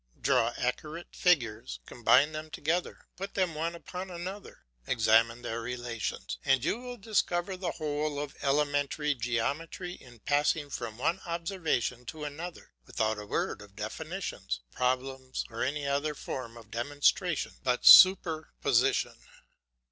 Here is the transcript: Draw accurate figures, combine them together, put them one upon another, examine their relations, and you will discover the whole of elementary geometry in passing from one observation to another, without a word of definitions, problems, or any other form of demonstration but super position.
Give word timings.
Draw 0.19 0.53
accurate 0.57 1.15
figures, 1.15 1.79
combine 1.85 2.31
them 2.31 2.49
together, 2.49 3.05
put 3.17 3.35
them 3.35 3.53
one 3.53 3.75
upon 3.75 4.09
another, 4.09 4.65
examine 4.87 5.43
their 5.43 5.61
relations, 5.61 6.39
and 6.43 6.65
you 6.65 6.79
will 6.79 6.97
discover 6.97 7.55
the 7.55 7.73
whole 7.73 8.19
of 8.19 8.35
elementary 8.41 9.13
geometry 9.13 9.93
in 9.93 10.17
passing 10.21 10.71
from 10.71 10.97
one 10.97 11.19
observation 11.27 12.05
to 12.07 12.23
another, 12.23 12.71
without 12.87 13.19
a 13.19 13.27
word 13.27 13.61
of 13.61 13.75
definitions, 13.75 14.61
problems, 14.71 15.45
or 15.51 15.61
any 15.63 15.85
other 15.85 16.15
form 16.15 16.57
of 16.57 16.71
demonstration 16.71 17.57
but 17.61 17.85
super 17.85 18.51
position. 18.59 19.13